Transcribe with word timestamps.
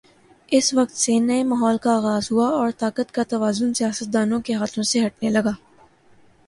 اس 0.51 0.73
وقت 0.73 0.95
سے 0.97 1.17
نئے 1.19 1.43
ماحول 1.43 1.77
کا 1.77 1.91
آغاز 1.97 2.31
ہوا 2.31 2.47
اور 2.49 2.71
طاقت 2.77 3.11
کا 3.11 3.23
توازن 3.29 3.73
سیاستدانوں 3.73 4.41
کے 4.41 4.53
ہاتھوں 4.53 4.83
سے 4.83 5.05
ہٹنے 5.05 5.29
لگا۔ 5.29 5.51